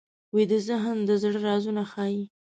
[0.35, 2.21] ویده ذهن د زړه رازونه ښيي